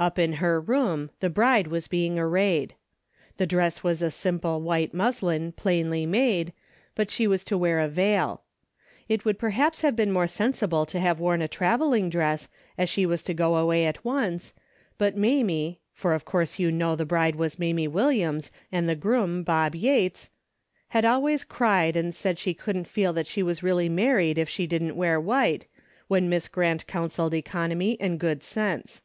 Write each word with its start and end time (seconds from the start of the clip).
Up 0.00 0.18
in 0.18 0.32
her 0.42 0.60
room 0.60 1.10
the 1.20 1.30
bride 1.30 1.68
was 1.68 1.86
being 1.86 2.18
arrayed. 2.18 2.74
The 3.36 3.46
dress 3.46 3.84
was 3.84 4.02
a 4.02 4.10
simple 4.10 4.60
white 4.60 4.92
muslin 4.92 5.52
plainly 5.52 6.06
made, 6.06 6.52
but 6.96 7.08
she 7.08 7.28
was 7.28 7.44
to 7.44 7.56
wear 7.56 7.78
a 7.78 7.86
veil. 7.86 8.42
It 9.08 9.24
would 9.24 9.38
perhaps 9.38 9.82
have 9.82 9.94
been 9.94 10.10
more 10.10 10.26
sensible 10.26 10.86
to 10.86 10.98
have 10.98 11.20
worn 11.20 11.40
a 11.40 11.46
traveling 11.46 12.10
dress, 12.10 12.48
as 12.76 12.90
she 12.90 13.06
was 13.06 13.22
to 13.22 13.32
go 13.32 13.54
away 13.54 13.86
at 13.86 14.04
once, 14.04 14.54
but 14.98 15.16
Mamie 15.16 15.78
(for 15.92 16.14
of 16.14 16.24
course 16.24 16.58
you 16.58 16.72
know 16.72 16.96
the 16.96 17.06
bride 17.06 17.36
was 17.36 17.56
Mamie 17.56 17.86
Williams, 17.86 18.50
and 18.72 18.88
the 18.88 18.96
groom 18.96 19.44
Bob 19.44 19.76
Yates) 19.76 20.30
had 20.88 21.04
always 21.04 21.44
cried 21.44 21.94
and 21.94 22.12
said 22.12 22.40
she 22.40 22.58
shouldn't 22.60 22.88
feel 22.88 23.12
that 23.12 23.28
she 23.28 23.40
was 23.40 23.62
really 23.62 23.88
married 23.88 24.36
if 24.36 24.48
she 24.48 24.66
didn't 24.66 24.96
wear 24.96 25.20
white, 25.20 25.68
when 26.08 26.28
Miss 26.28 26.48
Grant 26.48 26.88
coun 26.88 27.08
seled 27.08 27.34
economy 27.34 27.96
and 28.00 28.18
good 28.18 28.42
sense. 28.42 29.02